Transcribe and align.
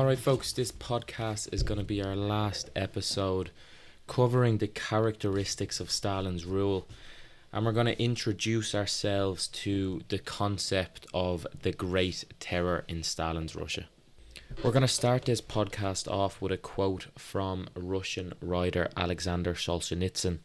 All 0.00 0.06
right, 0.06 0.18
folks, 0.18 0.54
this 0.54 0.72
podcast 0.72 1.52
is 1.52 1.62
going 1.62 1.76
to 1.76 1.84
be 1.84 2.02
our 2.02 2.16
last 2.16 2.70
episode 2.74 3.50
covering 4.06 4.56
the 4.56 4.66
characteristics 4.66 5.78
of 5.78 5.90
Stalin's 5.90 6.46
rule. 6.46 6.88
And 7.52 7.66
we're 7.66 7.72
going 7.72 7.84
to 7.84 8.02
introduce 8.02 8.74
ourselves 8.74 9.46
to 9.48 10.00
the 10.08 10.18
concept 10.18 11.06
of 11.12 11.46
the 11.60 11.72
Great 11.72 12.24
Terror 12.40 12.86
in 12.88 13.02
Stalin's 13.02 13.54
Russia. 13.54 13.88
We're 14.64 14.72
going 14.72 14.80
to 14.80 14.88
start 14.88 15.26
this 15.26 15.42
podcast 15.42 16.10
off 16.10 16.40
with 16.40 16.52
a 16.52 16.56
quote 16.56 17.08
from 17.18 17.68
Russian 17.76 18.32
writer 18.40 18.88
Alexander 18.96 19.52
Solzhenitsyn, 19.52 20.38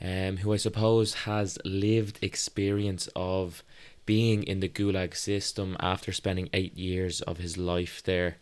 um, 0.00 0.38
who 0.38 0.52
I 0.52 0.56
suppose 0.56 1.14
has 1.14 1.60
lived 1.64 2.18
experience 2.22 3.08
of 3.14 3.62
being 4.04 4.42
in 4.42 4.58
the 4.58 4.68
Gulag 4.68 5.14
system 5.14 5.76
after 5.78 6.10
spending 6.10 6.48
eight 6.52 6.76
years 6.76 7.20
of 7.20 7.38
his 7.38 7.56
life 7.56 8.02
there. 8.02 8.38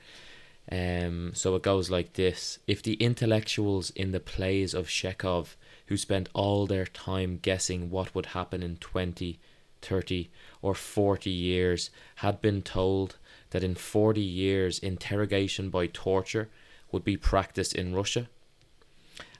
Um, 0.70 1.32
so 1.34 1.56
it 1.56 1.62
goes 1.62 1.90
like 1.90 2.12
this 2.12 2.58
If 2.66 2.82
the 2.82 2.95
intellectuals 2.95 3.90
in 3.90 4.12
the 4.12 4.20
plays 4.20 4.74
of 4.74 4.88
Chekhov, 4.88 5.56
who 5.86 5.96
spent 5.96 6.28
all 6.34 6.66
their 6.66 6.84
time 6.84 7.38
guessing 7.40 7.90
what 7.90 8.14
would 8.14 8.26
happen 8.26 8.62
in 8.62 8.76
20, 8.76 9.40
30, 9.80 10.30
or 10.60 10.74
40 10.74 11.30
years, 11.30 11.90
had 12.16 12.42
been 12.42 12.60
told 12.62 13.16
that 13.50 13.64
in 13.64 13.74
40 13.74 14.20
years 14.20 14.78
interrogation 14.78 15.70
by 15.70 15.86
torture 15.86 16.50
would 16.92 17.04
be 17.04 17.16
practiced 17.16 17.74
in 17.74 17.95
Russia, 17.95 18.28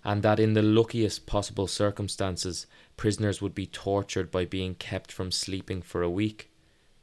and 0.03 0.23
that 0.23 0.41
in 0.41 0.55
the 0.55 0.63
luckiest 0.63 1.27
possible 1.27 1.67
circumstances, 1.67 2.67
prisoners 2.97 3.43
would 3.43 3.55
be 3.55 3.67
tortured 3.67 4.31
by 4.31 4.47
being 4.47 4.75
kept 4.75 5.13
from 5.13 5.31
sleeping 5.31 5.83
for 5.83 6.03
a 6.03 6.11
week, 6.11 6.51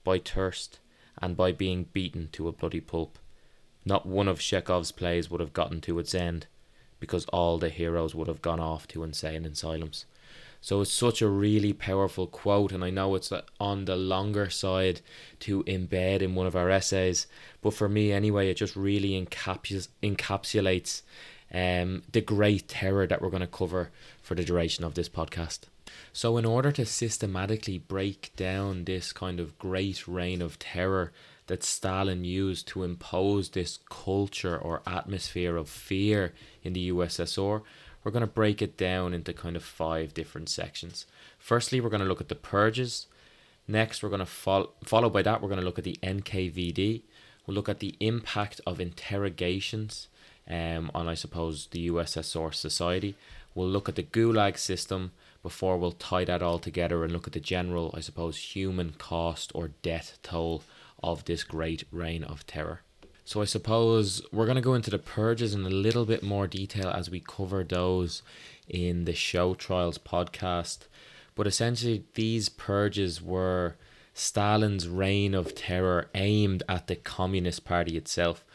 by 0.03 0.17
thirst, 0.17 0.79
and 1.21 1.37
by 1.37 1.51
being 1.51 1.83
beaten 1.93 2.29
to 2.31 2.47
a 2.47 2.51
bloody 2.51 2.81
pulp. 2.81 3.19
Not 3.85 4.05
one 4.05 4.27
of 4.27 4.39
Chekhov's 4.39 4.91
plays 4.91 5.29
would 5.29 5.39
have 5.39 5.53
gotten 5.53 5.79
to 5.81 5.99
its 5.99 6.15
end, 6.15 6.47
because 6.99 7.25
all 7.25 7.57
the 7.57 7.69
heroes 7.69 8.15
would 8.15 8.27
have 8.27 8.41
gone 8.41 8.59
off 8.59 8.87
to 8.89 9.03
insane 9.03 9.45
asylums. 9.45 10.05
So 10.65 10.81
it's 10.81 10.91
such 10.91 11.21
a 11.21 11.27
really 11.27 11.73
powerful 11.73 12.25
quote, 12.25 12.71
and 12.71 12.83
I 12.83 12.89
know 12.89 13.13
it's 13.13 13.31
on 13.59 13.85
the 13.85 13.95
longer 13.95 14.49
side 14.49 15.01
to 15.41 15.63
embed 15.65 16.23
in 16.23 16.33
one 16.33 16.47
of 16.47 16.55
our 16.55 16.71
essays, 16.71 17.27
but 17.61 17.75
for 17.75 17.87
me 17.87 18.11
anyway, 18.11 18.49
it 18.49 18.55
just 18.55 18.75
really 18.75 19.11
encaps- 19.11 19.89
encapsulates 20.01 21.03
um, 21.53 22.01
the 22.11 22.21
great 22.21 22.67
terror 22.67 23.05
that 23.05 23.21
we're 23.21 23.29
going 23.29 23.41
to 23.41 23.47
cover 23.47 23.91
for 24.23 24.33
the 24.33 24.43
duration 24.43 24.83
of 24.83 24.95
this 24.95 25.07
podcast. 25.07 25.59
So, 26.11 26.37
in 26.37 26.45
order 26.45 26.71
to 26.71 26.85
systematically 26.85 27.77
break 27.77 28.31
down 28.35 28.85
this 28.85 29.13
kind 29.13 29.39
of 29.39 29.59
great 29.59 30.07
reign 30.07 30.41
of 30.41 30.57
terror 30.57 31.13
that 31.47 31.63
Stalin 31.63 32.23
used 32.23 32.67
to 32.69 32.83
impose 32.83 33.49
this 33.49 33.79
culture 33.89 34.57
or 34.57 34.81
atmosphere 34.87 35.57
of 35.57 35.69
fear 35.69 36.33
in 36.63 36.73
the 36.73 36.91
USSR, 36.91 37.61
we're 38.03 38.11
going 38.11 38.21
to 38.21 38.27
break 38.27 38.61
it 38.61 38.77
down 38.77 39.13
into 39.13 39.33
kind 39.33 39.55
of 39.55 39.63
five 39.63 40.13
different 40.13 40.49
sections. 40.49 41.05
Firstly, 41.39 41.81
we're 41.81 41.89
going 41.89 42.01
to 42.01 42.07
look 42.07 42.21
at 42.21 42.29
the 42.29 42.35
purges. 42.35 43.07
Next, 43.67 44.03
we're 44.03 44.09
going 44.09 44.19
to 44.19 44.25
follow, 44.25 44.71
follow 44.83 45.09
by 45.09 45.23
that, 45.23 45.41
we're 45.41 45.49
going 45.49 45.59
to 45.59 45.65
look 45.65 45.79
at 45.79 45.83
the 45.83 45.99
NKVD. 46.03 47.01
We'll 47.45 47.55
look 47.55 47.69
at 47.69 47.79
the 47.79 47.95
impact 47.99 48.61
of 48.65 48.79
interrogations 48.79 50.07
um, 50.47 50.91
on, 50.93 51.07
I 51.07 51.15
suppose, 51.15 51.67
the 51.67 51.89
USSR 51.89 52.53
society. 52.53 53.15
We'll 53.53 53.69
look 53.69 53.87
at 53.89 53.95
the 53.95 54.03
Gulag 54.03 54.57
system 54.57 55.11
before 55.41 55.77
we'll 55.77 55.91
tie 55.91 56.25
that 56.25 56.41
all 56.41 56.59
together 56.59 57.03
and 57.03 57.13
look 57.13 57.27
at 57.27 57.33
the 57.33 57.39
general, 57.39 57.93
I 57.95 58.01
suppose, 58.01 58.37
human 58.37 58.93
cost 58.97 59.51
or 59.55 59.69
death 59.81 60.17
toll 60.23 60.63
of 61.03 61.25
this 61.25 61.43
great 61.43 61.83
reign 61.91 62.23
of 62.23 62.45
terror. 62.47 62.81
So 63.23 63.41
I 63.41 63.45
suppose 63.45 64.21
we're 64.31 64.45
going 64.45 64.55
to 64.55 64.61
go 64.61 64.75
into 64.75 64.91
the 64.91 64.99
purges 64.99 65.53
in 65.53 65.65
a 65.65 65.69
little 65.69 66.05
bit 66.05 66.21
more 66.21 66.47
detail 66.47 66.89
as 66.89 67.09
we 67.09 67.19
cover 67.19 67.63
those 67.63 68.21
in 68.67 69.05
the 69.05 69.13
show 69.13 69.55
trials 69.55 69.97
podcast. 69.97 70.87
But 71.33 71.47
essentially, 71.47 72.05
these 72.13 72.49
purges 72.49 73.21
were 73.21 73.77
Stalin's 74.13 74.87
reign 74.87 75.33
of 75.33 75.55
terror 75.55 76.09
aimed 76.15 76.63
at 76.69 76.87
the 76.87 76.95
Communist 76.95 77.65
Party 77.65 77.97
itself. 77.97 78.45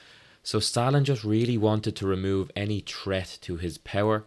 So 0.42 0.58
Stalin 0.58 1.04
just 1.04 1.22
really 1.22 1.58
wanted 1.58 1.96
to 1.96 2.06
remove 2.06 2.50
any 2.56 2.80
threat 2.80 3.38
to 3.42 3.56
his 3.56 3.76
power. 3.76 4.24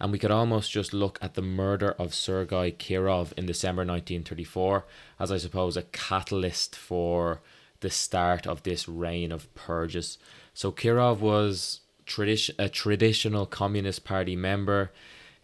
And 0.00 0.12
we 0.12 0.18
could 0.18 0.30
almost 0.30 0.70
just 0.70 0.94
look 0.94 1.18
at 1.20 1.34
the 1.34 1.42
murder 1.42 1.92
of 1.98 2.14
Sergei 2.14 2.72
Kirov 2.72 3.32
in 3.36 3.44
December 3.44 3.82
1934 3.82 4.86
as, 5.18 5.30
I 5.30 5.36
suppose, 5.36 5.76
a 5.76 5.82
catalyst 5.82 6.74
for 6.74 7.42
the 7.80 7.90
start 7.90 8.46
of 8.46 8.62
this 8.62 8.88
reign 8.88 9.30
of 9.30 9.52
purges. 9.54 10.16
So 10.54 10.72
Kirov 10.72 11.18
was 11.18 11.80
tradi- 12.06 12.54
a 12.58 12.68
traditional 12.68 13.44
Communist 13.44 14.04
Party 14.04 14.36
member. 14.36 14.90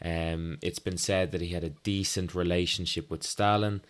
Um, 0.03 0.59
it's 0.63 0.79
been 0.79 0.99
said 0.99 1.33
that 1.33 1.41
he 1.41 1.49
had 1.49 1.65
a 1.65 1.71
decent 1.71 2.35
relationship 2.35 3.11
with 3.11 3.23
Stalin. 3.23 3.83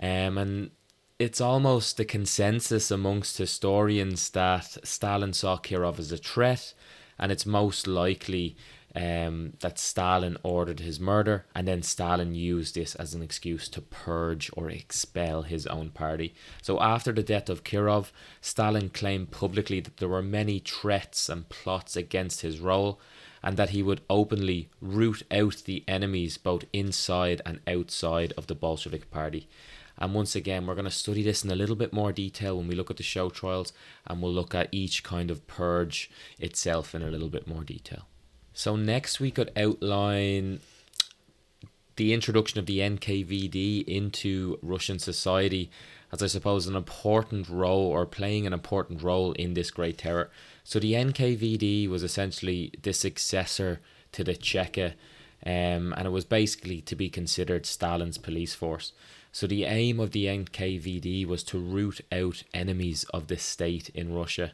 Um, 0.00 0.38
and 0.38 0.70
it's 1.18 1.40
almost 1.40 1.96
the 1.96 2.04
consensus 2.04 2.90
amongst 2.90 3.38
historians 3.38 4.30
that 4.30 4.78
Stalin 4.86 5.32
saw 5.32 5.58
Kirov 5.58 5.98
as 5.98 6.12
a 6.12 6.16
threat, 6.16 6.74
and 7.18 7.32
it's 7.32 7.44
most 7.44 7.86
likely 7.86 8.56
um, 8.94 9.52
that 9.60 9.78
Stalin 9.78 10.36
ordered 10.42 10.80
his 10.80 10.98
murder, 10.98 11.44
and 11.54 11.68
then 11.68 11.82
Stalin 11.82 12.34
used 12.34 12.74
this 12.74 12.94
as 12.94 13.14
an 13.14 13.22
excuse 13.22 13.68
to 13.68 13.80
purge 13.80 14.50
or 14.56 14.70
expel 14.70 15.42
his 15.42 15.66
own 15.66 15.90
party. 15.90 16.34
So, 16.62 16.80
after 16.80 17.12
the 17.12 17.22
death 17.22 17.48
of 17.48 17.64
Kirov, 17.64 18.10
Stalin 18.40 18.88
claimed 18.88 19.30
publicly 19.30 19.80
that 19.80 19.98
there 19.98 20.08
were 20.08 20.22
many 20.22 20.58
threats 20.58 21.28
and 21.28 21.48
plots 21.48 21.96
against 21.96 22.40
his 22.40 22.60
role, 22.60 23.00
and 23.42 23.56
that 23.56 23.70
he 23.70 23.82
would 23.82 24.00
openly 24.08 24.68
root 24.80 25.22
out 25.30 25.62
the 25.64 25.84
enemies 25.86 26.38
both 26.38 26.64
inside 26.72 27.40
and 27.44 27.60
outside 27.66 28.32
of 28.36 28.46
the 28.46 28.54
Bolshevik 28.54 29.10
Party. 29.10 29.48
And 29.98 30.14
once 30.14 30.36
again, 30.36 30.66
we're 30.66 30.74
going 30.74 30.84
to 30.84 30.90
study 30.90 31.22
this 31.22 31.44
in 31.44 31.50
a 31.50 31.56
little 31.56 31.76
bit 31.76 31.92
more 31.92 32.12
detail 32.12 32.56
when 32.56 32.68
we 32.68 32.76
look 32.76 32.90
at 32.90 32.96
the 32.96 33.02
show 33.02 33.30
trials, 33.30 33.72
and 34.06 34.22
we'll 34.22 34.32
look 34.32 34.54
at 34.54 34.68
each 34.72 35.02
kind 35.02 35.30
of 35.30 35.46
purge 35.46 36.10
itself 36.38 36.94
in 36.94 37.02
a 37.02 37.10
little 37.10 37.28
bit 37.28 37.46
more 37.46 37.64
detail. 37.64 38.06
So 38.58 38.74
next 38.74 39.20
we 39.20 39.30
could 39.30 39.52
outline 39.56 40.58
the 41.94 42.12
introduction 42.12 42.58
of 42.58 42.66
the 42.66 42.80
NKVD 42.80 43.84
into 43.86 44.58
Russian 44.62 44.98
society 44.98 45.70
as 46.10 46.24
I 46.24 46.26
suppose 46.26 46.66
an 46.66 46.74
important 46.74 47.48
role 47.48 47.86
or 47.86 48.04
playing 48.04 48.48
an 48.48 48.52
important 48.52 49.00
role 49.00 49.30
in 49.34 49.54
this 49.54 49.70
great 49.70 49.98
terror. 49.98 50.32
So 50.64 50.80
the 50.80 50.94
NKVD 50.94 51.88
was 51.88 52.02
essentially 52.02 52.72
the 52.82 52.92
successor 52.92 53.80
to 54.10 54.24
the 54.24 54.34
Cheka 54.34 54.94
um, 55.46 55.94
and 55.96 56.06
it 56.06 56.10
was 56.10 56.24
basically 56.24 56.80
to 56.80 56.96
be 56.96 57.08
considered 57.08 57.64
Stalin's 57.64 58.18
police 58.18 58.56
force. 58.56 58.90
So 59.30 59.46
the 59.46 59.66
aim 59.66 60.00
of 60.00 60.10
the 60.10 60.24
NKVD 60.24 61.28
was 61.28 61.44
to 61.44 61.60
root 61.60 62.00
out 62.10 62.42
enemies 62.52 63.04
of 63.14 63.28
the 63.28 63.36
state 63.36 63.90
in 63.90 64.12
Russia. 64.12 64.50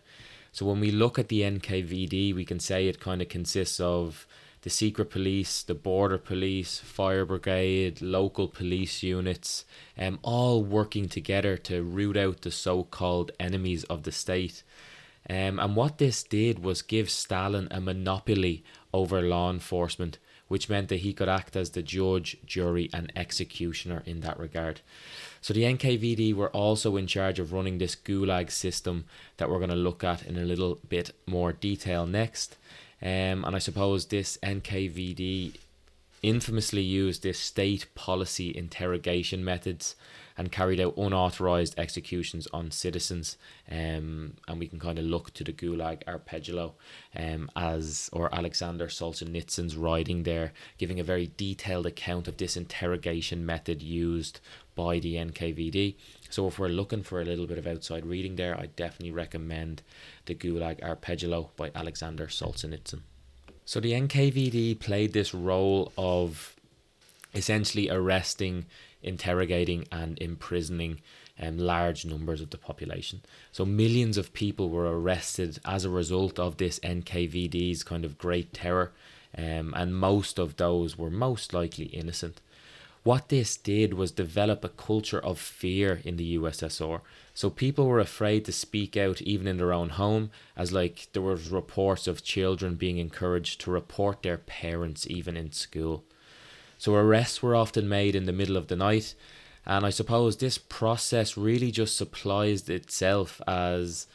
So 0.55 0.67
when 0.67 0.79
we 0.79 0.93
look 0.93 1.19
at 1.19 1.31
the 1.31 1.41
NKVD, 1.41 2.33
we 2.33 2.45
can 2.45 2.61
say 2.61 2.87
it 2.87 3.01
kind 3.01 3.21
of 3.21 3.29
consists 3.29 3.81
of 3.81 4.25
the 4.63 4.71
secret 4.71 5.11
police, 5.11 5.65
the 5.65 5.75
border 5.75 6.17
police, 6.17 6.79
fire 6.79 7.25
brigade, 7.25 8.01
local 8.01 8.47
police 8.47 9.03
units, 9.03 9.65
um, 9.99 10.21
all 10.23 10.63
working 10.63 11.09
together 11.09 11.57
to 11.57 11.83
root 11.83 12.17
out 12.17 12.43
the 12.43 12.53
so-called 12.53 13.33
enemies 13.41 13.83
of 13.85 14.05
the 14.05 14.13
state. 14.13 14.63
Um, 15.29 15.59
and 15.59 15.75
what 15.75 15.99
this 15.99 16.23
did 16.23 16.61
was 16.61 16.83
give 16.83 17.11
Stalin 17.11 17.67
a 17.73 17.81
monopoly 17.81 18.63
over 18.93 19.21
law 19.23 19.51
enforcement, 19.51 20.19
which 20.49 20.69
meant 20.69 20.89
that 20.89 21.01
he 21.01 21.13
could 21.13 21.29
act 21.29 21.57
as 21.57 21.71
the 21.71 21.83
judge, 21.83 22.37
jury, 22.45 22.91
and 22.93 23.13
executioner 23.17 24.03
in 24.07 24.21
that 24.21 24.39
regard. 24.39 24.81
So 25.41 25.53
the 25.55 25.65
NKVD 25.65 26.35
were 26.35 26.51
also 26.51 26.97
in 26.97 27.07
charge 27.07 27.39
of 27.39 27.53
running 27.53 27.79
this 27.79 27.97
Gulag 27.97 28.51
system 28.51 29.05
that 29.37 29.51
we're 29.51 29.59
going 29.59 29.71
to 29.71 29.77
look 29.77 30.05
at 30.05 30.25
in 30.25 30.37
a 30.37 30.45
little 30.45 30.79
bit 30.89 31.15
more 31.27 31.53
detail 31.53 32.07
next. 32.07 32.57
Um, 33.03 33.45
and 33.45 33.55
I 33.55 33.59
suppose 33.59 34.07
this 34.07 34.39
NKVD 34.43 35.57
infamously 36.23 36.83
used 36.83 37.23
this 37.23 37.39
state 37.39 37.87
policy 37.95 38.57
interrogation 38.57 39.45
methods 39.45 39.95
and 40.37 40.51
carried 40.51 40.81
out 40.81 40.97
unauthorized 40.97 41.79
executions 41.79 42.49
on 42.53 42.71
citizens. 42.71 43.37
Um, 43.71 44.35
and 44.49 44.59
we 44.59 44.67
can 44.67 44.81
kind 44.81 44.99
of 44.99 45.05
look 45.05 45.33
to 45.35 45.45
the 45.45 45.53
Gulag 45.53 46.03
Archipelago 46.07 46.75
um, 47.17 47.51
as, 47.55 48.11
or 48.13 48.35
Alexander 48.35 48.89
Solzhenitsyn's 48.89 49.77
writing 49.77 50.25
there, 50.25 50.53
giving 50.79 50.99
a 50.99 51.05
very 51.05 51.31
detailed 51.37 51.87
account 51.87 52.27
of 52.27 52.37
this 52.37 52.57
interrogation 52.57 53.47
method 53.47 53.83
used 53.83 54.41
by 54.75 54.99
the 54.99 55.15
NKVD. 55.15 55.95
So 56.31 56.49
if 56.49 56.59
we're 56.59 56.69
looking 56.69 57.05
for 57.05 57.21
a 57.21 57.25
little 57.25 57.47
bit 57.47 57.59
of 57.59 57.67
outside 57.67 58.05
reading 58.05 58.37
there, 58.37 58.59
I 58.59 58.67
definitely 58.67 59.13
recommend 59.13 59.83
the 60.27 60.35
Gulag 60.35 60.83
Archipelago 60.83 61.51
by 61.57 61.71
Alexander 61.75 62.27
Solzhenitsyn. 62.27 63.03
So 63.65 63.81
the 63.81 63.93
NKVD 63.93 64.81
played 64.81 65.13
this 65.13 65.33
role 65.33 65.93
of 65.97 66.55
essentially 67.35 67.91
arresting 67.91 68.67
interrogating 69.05 69.87
and 69.93 70.19
imprisoning 70.21 71.01
um, 71.41 71.59
large 71.59 72.05
numbers 72.05 72.41
of 72.41 72.51
the 72.51 72.59
population. 72.59 73.23
So 73.53 73.65
millions 73.65 74.17
of 74.17 74.33
people 74.33 74.71
were 74.71 75.01
arrested 75.01 75.59
as 75.65 75.85
a 75.85 75.91
result 75.91 76.39
of 76.39 76.57
this 76.57 76.79
NKVD's 76.81 77.83
kind 77.83 78.05
of 78.05 78.19
great 78.19 78.53
terror, 78.53 78.93
um, 79.37 79.75
and 79.77 79.97
most 79.97 80.39
of 80.39 80.57
those 80.57 80.97
were 80.97 81.11
most 81.11 81.53
likely 81.53 81.87
innocent. 81.87 82.41
What 83.05 83.29
this 83.29 83.59
did 83.59 83.93
was 83.93 84.13
develop 84.13 84.65
a 84.65 84.71
culture 84.71 85.23
of 85.23 85.39
fear 85.39 86.01
in 86.05 86.17
the 86.17 86.39
USSR. 86.39 87.03
So 87.35 87.51
people 87.51 87.87
were 87.87 88.01
afraid 88.01 88.47
to 88.47 88.53
speak 88.53 88.97
out 88.97 89.21
even 89.21 89.47
in 89.47 89.59
their 89.59 89.75
own 89.75 89.91
home, 89.91 90.31
as 90.57 90.73
like 90.73 91.09
there 91.13 91.21
was 91.21 91.51
reports 91.51 92.07
of 92.07 92.25
children 92.25 92.77
being 92.77 92.97
encouraged 92.97 93.61
to 93.61 93.71
report 93.71 94.23
their 94.23 94.39
parents 94.39 95.07
even 95.11 95.37
in 95.37 95.53
school. 95.53 96.05
So 96.85 96.95
arrests 96.97 97.43
were 97.43 97.57
often 97.57 97.89
made 97.89 98.15
in 98.15 98.27
the 98.27 98.33
middle 98.35 98.59
of 98.59 98.67
the 98.67 98.77
night, 98.77 99.15
and 99.65 99.87
I 99.87 99.89
suppose 99.89 100.37
this 100.37 100.59
process 100.59 101.35
really 101.35 101.71
just 101.71 101.97
supplies 101.97 102.69
itself 102.69 103.41
as 103.49 104.07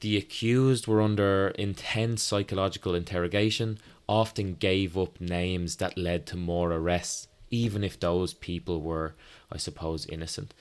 the 0.00 0.16
accused 0.16 0.86
were 0.86 1.02
under 1.02 1.48
intense 1.58 2.22
psychological 2.22 2.94
interrogation, 2.94 3.78
often 4.08 4.54
gave 4.54 4.96
up 4.96 5.20
names 5.20 5.76
that 5.76 5.98
led 5.98 6.24
to 6.28 6.36
more 6.38 6.72
arrests, 6.72 7.28
even 7.50 7.84
if 7.84 8.00
those 8.00 8.32
people 8.32 8.80
were, 8.80 9.12
I 9.52 9.58
suppose, 9.58 10.06
innocent. 10.06 10.54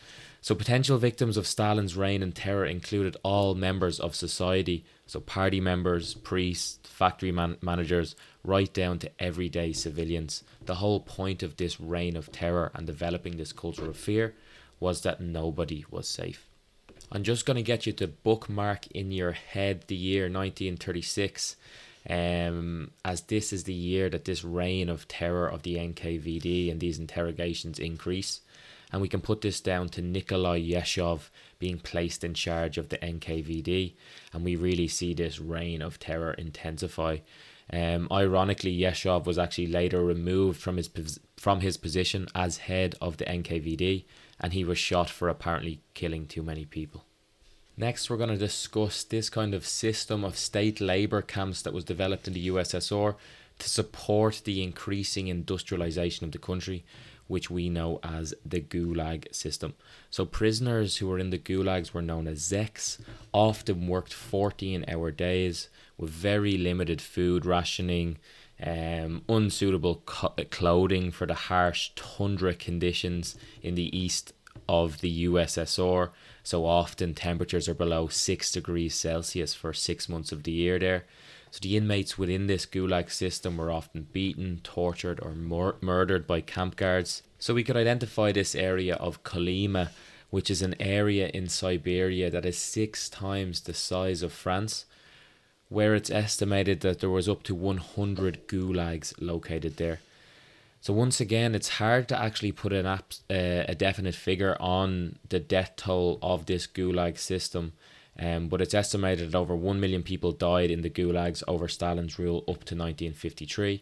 So, 0.47 0.55
potential 0.55 0.97
victims 0.97 1.35
of 1.35 1.45
Stalin's 1.45 1.97
reign 1.97 2.23
and 2.23 2.33
terror 2.33 2.65
included 2.65 3.17
all 3.21 3.53
members 3.53 3.99
of 3.99 4.15
society, 4.15 4.85
so 5.05 5.19
party 5.19 5.59
members, 5.59 6.13
priests, 6.13 6.79
factory 6.87 7.33
man- 7.33 7.57
managers, 7.59 8.15
right 8.45 8.73
down 8.73 8.99
to 8.99 9.11
everyday 9.19 9.73
civilians. 9.73 10.45
The 10.65 10.75
whole 10.75 11.01
point 11.01 11.43
of 11.43 11.57
this 11.57 11.81
reign 11.81 12.15
of 12.15 12.31
terror 12.31 12.71
and 12.73 12.87
developing 12.87 13.35
this 13.35 13.51
culture 13.51 13.89
of 13.89 13.97
fear 13.97 14.35
was 14.79 15.01
that 15.01 15.19
nobody 15.19 15.83
was 15.91 16.07
safe. 16.07 16.47
I'm 17.11 17.23
just 17.23 17.45
going 17.45 17.57
to 17.57 17.61
get 17.61 17.85
you 17.85 17.91
to 17.91 18.07
bookmark 18.07 18.87
in 18.91 19.11
your 19.11 19.33
head 19.33 19.83
the 19.87 19.97
year 19.97 20.29
1936, 20.29 21.57
um, 22.09 22.91
as 23.03 23.23
this 23.23 23.51
is 23.51 23.65
the 23.65 23.73
year 23.73 24.09
that 24.11 24.23
this 24.23 24.45
reign 24.45 24.87
of 24.87 25.09
terror 25.09 25.49
of 25.49 25.63
the 25.63 25.75
NKVD 25.75 26.71
and 26.71 26.79
these 26.79 26.99
interrogations 26.99 27.79
increase. 27.79 28.39
And 28.91 29.01
we 29.01 29.09
can 29.09 29.21
put 29.21 29.41
this 29.41 29.59
down 29.59 29.89
to 29.89 30.01
Nikolai 30.01 30.61
Yezhov 30.61 31.29
being 31.59 31.77
placed 31.77 32.23
in 32.23 32.33
charge 32.33 32.77
of 32.77 32.89
the 32.89 32.97
NKVD. 32.97 33.93
And 34.33 34.45
we 34.45 34.55
really 34.55 34.87
see 34.87 35.13
this 35.13 35.39
reign 35.39 35.81
of 35.81 35.99
terror 35.99 36.31
intensify. 36.33 37.17
Um, 37.71 38.07
ironically, 38.11 38.77
Yezhov 38.77 39.25
was 39.25 39.37
actually 39.37 39.67
later 39.67 40.03
removed 40.03 40.61
from 40.61 40.77
his 40.77 41.19
from 41.35 41.59
his 41.59 41.77
position 41.77 42.27
as 42.33 42.57
head 42.57 42.95
of 43.01 43.17
the 43.17 43.25
NKVD, 43.25 44.05
and 44.39 44.53
he 44.53 44.63
was 44.63 44.77
shot 44.77 45.09
for 45.09 45.27
apparently 45.27 45.81
killing 45.93 46.25
too 46.25 46.41
many 46.41 46.65
people. 46.65 47.03
Next, 47.75 48.09
we're 48.09 48.17
going 48.17 48.29
to 48.29 48.37
discuss 48.37 49.03
this 49.03 49.29
kind 49.29 49.53
of 49.53 49.67
system 49.67 50.23
of 50.23 50.37
state 50.37 50.81
labor 50.81 51.21
camps 51.21 51.61
that 51.61 51.73
was 51.73 51.83
developed 51.83 52.27
in 52.27 52.33
the 52.33 52.47
USSR 52.47 53.15
to 53.59 53.69
support 53.69 54.41
the 54.43 54.61
increasing 54.63 55.27
industrialization 55.27 56.25
of 56.25 56.31
the 56.31 56.37
country, 56.37 56.83
which 57.27 57.49
we 57.49 57.69
know 57.69 57.99
as 58.03 58.33
the 58.45 58.61
Gulag 58.61 59.33
system. 59.33 59.73
So, 60.09 60.25
prisoners 60.25 60.97
who 60.97 61.07
were 61.07 61.19
in 61.19 61.29
the 61.29 61.37
Gulags 61.37 61.93
were 61.93 62.01
known 62.01 62.27
as 62.27 62.39
Zeks, 62.39 62.99
often 63.33 63.87
worked 63.87 64.13
14 64.13 64.85
hour 64.87 65.11
days 65.11 65.69
with 65.97 66.09
very 66.09 66.57
limited 66.57 67.01
food 67.01 67.45
rationing, 67.45 68.17
um, 68.63 69.23
unsuitable 69.27 70.03
co- 70.05 70.33
clothing 70.49 71.11
for 71.11 71.25
the 71.25 71.33
harsh 71.33 71.91
tundra 71.95 72.53
conditions 72.53 73.35
in 73.61 73.75
the 73.75 73.95
east 73.97 74.33
of 74.69 75.01
the 75.01 75.25
USSR. 75.25 76.11
So, 76.43 76.65
often 76.65 77.13
temperatures 77.13 77.67
are 77.67 77.73
below 77.73 78.07
6 78.07 78.51
degrees 78.51 78.95
Celsius 78.95 79.53
for 79.53 79.73
six 79.73 80.07
months 80.07 80.31
of 80.31 80.43
the 80.43 80.51
year 80.51 80.79
there. 80.79 81.05
So 81.57 81.61
the 81.63 81.75
inmates 81.75 82.19
within 82.19 82.45
this 82.45 82.67
gulag 82.67 83.09
system 83.09 83.57
were 83.57 83.71
often 83.71 84.05
beaten, 84.13 84.59
tortured, 84.63 85.19
or 85.23 85.31
mur- 85.31 85.77
murdered 85.81 86.27
by 86.27 86.39
camp 86.39 86.75
guards. 86.75 87.23
So 87.39 87.55
we 87.55 87.63
could 87.63 87.75
identify 87.75 88.31
this 88.31 88.53
area 88.53 88.93
of 88.97 89.23
Kolyma, 89.23 89.89
which 90.29 90.51
is 90.51 90.61
an 90.61 90.75
area 90.79 91.29
in 91.33 91.49
Siberia 91.49 92.29
that 92.29 92.45
is 92.45 92.59
six 92.59 93.09
times 93.09 93.61
the 93.61 93.73
size 93.73 94.21
of 94.21 94.31
France, 94.31 94.85
where 95.67 95.95
it's 95.95 96.11
estimated 96.11 96.81
that 96.81 96.99
there 96.99 97.09
was 97.09 97.27
up 97.27 97.41
to 97.41 97.55
100 97.55 98.47
gulags 98.47 99.15
located 99.19 99.77
there. 99.77 100.01
So 100.79 100.93
once 100.93 101.19
again, 101.19 101.55
it's 101.55 101.79
hard 101.79 102.07
to 102.09 102.21
actually 102.21 102.51
put 102.51 102.71
an 102.71 102.85
ap- 102.85 103.13
uh, 103.31 103.65
a 103.67 103.73
definite 103.73 104.13
figure 104.13 104.55
on 104.59 105.17
the 105.29 105.39
death 105.39 105.73
toll 105.75 106.19
of 106.21 106.45
this 106.45 106.67
gulag 106.67 107.17
system 107.17 107.73
um, 108.19 108.47
but 108.47 108.61
it's 108.61 108.73
estimated 108.73 109.31
that 109.31 109.37
over 109.37 109.55
1 109.55 109.79
million 109.79 110.03
people 110.03 110.31
died 110.31 110.71
in 110.71 110.81
the 110.81 110.89
gulags 110.89 111.43
over 111.47 111.67
Stalin's 111.67 112.17
rule 112.17 112.39
up 112.47 112.63
to 112.65 112.75
1953. 112.75 113.81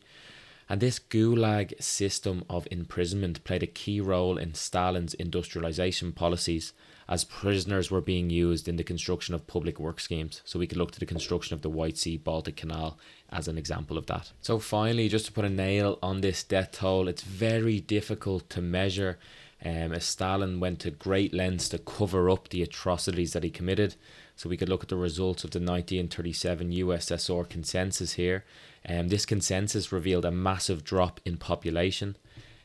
And 0.68 0.82
this 0.82 1.00
gulag 1.00 1.82
system 1.82 2.44
of 2.50 2.68
imprisonment 2.72 3.44
played 3.44 3.62
a 3.62 3.68
key 3.68 4.02
role 4.02 4.38
in 4.38 4.56
Stalin's 4.56 5.14
industrialization 5.14 6.12
policies 6.12 6.74
as 7.08 7.24
prisoners 7.24 7.92
were 7.92 8.02
being 8.02 8.32
used 8.32 8.68
in 8.68 8.78
the 8.78 8.84
construction 8.84 9.36
of 9.36 9.46
public 9.46 9.80
work 9.80 10.00
schemes. 10.00 10.42
So 10.44 10.58
we 10.58 10.66
could 10.66 10.80
look 10.80 10.92
to 10.92 11.00
the 11.00 11.06
construction 11.06 11.54
of 11.54 11.62
the 11.62 11.70
White 11.70 11.98
Sea 11.98 12.18
Baltic 12.18 12.56
Canal 12.56 12.98
as 13.30 13.48
an 13.48 13.60
example 13.60 13.96
of 13.98 14.08
that. 14.08 14.32
So 14.42 14.58
finally, 14.58 15.08
just 15.08 15.28
to 15.28 15.32
put 15.32 15.46
a 15.46 15.50
nail 15.50 16.00
on 16.02 16.22
this 16.22 16.44
death 16.44 16.72
toll, 16.72 17.08
it's 17.08 17.22
very 17.22 17.80
difficult 17.80 18.50
to 18.50 18.62
measure 18.62 19.20
um, 19.64 19.94
as 19.94 20.06
Stalin 20.06 20.60
went 20.60 20.80
to 20.80 20.92
great 20.92 21.34
lengths 21.34 21.70
to 21.70 21.78
cover 21.78 22.30
up 22.30 22.50
the 22.50 22.64
atrocities 22.64 23.34
that 23.34 23.44
he 23.44 23.52
committed. 23.52 23.96
So 24.36 24.50
we 24.50 24.58
could 24.58 24.70
look 24.70 24.84
at 24.84 24.90
the 24.90 24.98
results 24.98 25.44
of 25.44 25.52
the 25.52 25.60
1937 25.60 26.72
USSR 26.72 27.48
consensus 27.48 28.14
here. 28.14 28.44
Um, 28.88 29.08
this 29.08 29.26
consensus 29.26 29.92
revealed 29.92 30.26
a 30.26 30.32
massive 30.32 30.84
drop 30.84 31.20
in 31.26 31.38
population. 31.38 32.18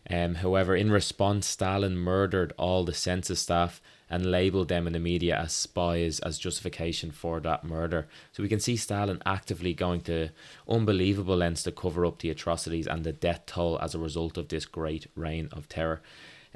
Um, 0.09 0.37
however, 0.37 0.75
in 0.75 0.91
response, 0.91 1.47
Stalin 1.47 1.97
murdered 1.97 2.53
all 2.59 2.85
the 2.85 2.95
census 2.95 3.41
staff 3.41 3.81
and 4.09 4.31
labeled 4.31 4.69
them 4.69 4.89
in 4.89 4.93
the 4.93 4.99
media 4.99 5.37
as 5.37 5.53
spies 5.53 6.19
as 6.21 6.39
justification 6.39 7.13
for 7.13 7.39
that 7.41 7.63
murder. 7.63 8.09
So 8.33 8.43
we 8.43 8.49
can 8.49 8.59
see 8.59 8.77
Stalin 8.77 9.23
actively 9.25 9.73
going 9.73 10.01
to 10.03 10.31
unbelievable 10.69 11.37
lengths 11.37 11.63
to 11.65 11.73
cover 11.73 12.05
up 12.05 12.19
the 12.19 12.31
atrocities 12.31 12.89
and 12.89 13.05
the 13.05 13.13
death 13.13 13.43
toll 13.47 13.79
as 13.81 13.95
a 13.95 14.01
result 14.01 14.37
of 14.37 14.49
this 14.49 14.67
great 14.67 15.07
reign 15.15 15.49
of 15.53 15.69
terror. 15.69 16.03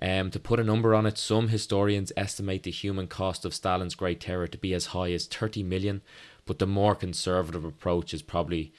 Um, 0.04 0.30
to 0.32 0.38
put 0.38 0.60
a 0.60 0.64
number 0.64 0.94
on 0.94 1.06
it, 1.06 1.16
some 1.16 1.48
historians 1.48 2.12
estimate 2.14 2.64
the 2.64 2.70
human 2.70 3.06
cost 3.06 3.46
of 3.46 3.54
Stalin's 3.54 3.94
Great 3.94 4.20
Terror 4.20 4.46
to 4.46 4.58
be 4.58 4.74
as 4.74 4.86
high 4.86 5.12
as 5.12 5.24
30 5.24 5.62
million, 5.62 6.02
but 6.44 6.58
the 6.58 6.66
more 6.66 6.94
conservative 6.94 7.64
approach 7.64 8.12
is 8.12 8.20
probably 8.20 8.70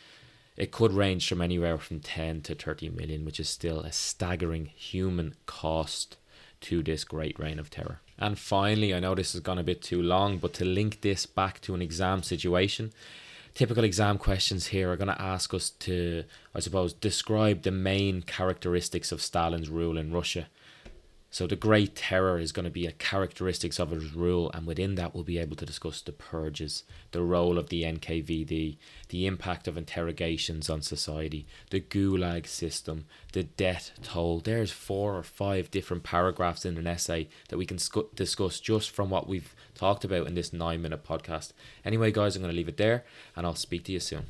it 0.55 0.70
could 0.72 0.94
range 0.94 1.27
from 1.27 1.41
anywhere 1.41 1.79
from 1.79 2.00
10 2.00 2.44
to 2.44 2.53
30 2.53 2.89
million, 2.89 3.25
which 3.25 3.39
is 3.39 3.50
still 3.50 3.79
a 3.79 3.91
staggering 3.91 4.67
human 4.67 5.34
cost 5.48 6.17
to 6.62 6.84
this 6.84 7.03
great 7.03 7.39
reign 7.39 7.58
of 7.58 7.72
terror. 7.72 8.01
And 8.20 8.38
finally, 8.38 8.94
I 8.94 9.00
know 9.00 9.15
this 9.15 9.34
has 9.34 9.41
gone 9.41 9.58
a 9.58 9.63
bit 9.63 9.82
too 9.82 10.03
long, 10.03 10.38
but 10.38 10.53
to 10.53 10.65
link 10.65 11.01
this 11.01 11.25
back 11.25 11.60
to 11.62 11.74
an 11.74 11.82
exam 11.82 12.22
situation, 12.22 12.94
typical 13.55 13.84
exam 13.84 14.20
questions 14.20 14.67
here 14.67 14.91
are 14.91 14.98
going 14.98 15.08
to 15.08 15.20
ask 15.20 15.55
us 15.55 15.72
to, 15.72 16.24
I 16.53 16.60
suppose, 16.60 16.94
describe 16.94 17.63
the 17.63 17.72
main 17.72 18.22
characteristics 18.22 19.12
of 19.12 19.24
Stalin's 19.24 19.70
rule 19.70 19.98
in 19.98 20.13
Russia. 20.13 20.50
So 21.36 21.48
the 21.48 21.58
Great 21.58 21.98
Terror 21.98 22.39
is 22.39 22.54
going 22.54 22.63
to 22.63 22.72
be 22.72 22.86
a 22.86 22.94
characteristics 22.94 23.77
of 23.77 23.92
his 23.92 24.13
rule, 24.13 24.50
and 24.54 24.65
within 24.65 24.96
that 24.96 25.13
we'll 25.13 25.25
be 25.25 25.38
able 25.38 25.58
to 25.58 25.65
discuss 25.65 26.00
the 26.00 26.13
purges, 26.13 26.84
the 27.12 27.24
role 27.24 27.58
of 27.58 27.68
the 27.68 27.84
NKVD, 27.84 28.77
the 29.10 29.25
impact 29.25 29.68
of 29.68 29.75
interrogations 29.75 30.70
on 30.70 30.82
society, 30.82 31.46
the 31.72 31.82
Gulag 31.82 32.48
system, 32.48 33.04
the 33.34 33.44
death 33.44 33.92
toll. 34.01 34.39
There's 34.39 34.72
four 34.72 35.18
or 35.18 35.24
five 35.24 35.70
different 35.70 36.04
paragraphs 36.04 36.63
in 36.63 36.77
an 36.77 36.88
essay 36.88 37.27
that 37.50 37.58
we 37.58 37.65
can 37.65 37.80
sc- 37.80 38.15
discuss 38.15 38.62
just 38.62 38.89
from 38.89 39.10
what 39.10 39.27
we've 39.27 39.54
talked 39.74 40.06
about 40.06 40.27
in 40.27 40.36
this 40.36 40.54
nine 40.54 40.82
minute 40.82 41.04
podcast. 41.04 41.51
Anyway, 41.84 42.13
guys, 42.13 42.38
I'm 42.38 42.44
going 42.44 42.54
to 42.54 42.56
leave 42.56 42.70
it 42.70 42.77
there, 42.77 43.04
and 43.36 43.46
I'll 43.46 43.56
speak 43.56 43.84
to 43.84 43.92
you 43.92 44.00
soon. 44.00 44.27